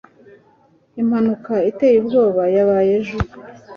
impanuka 1.01 1.53
iteye 1.69 1.95
ubwoba 2.01 2.43
yabaye 2.55 2.91
ejo 2.99 3.17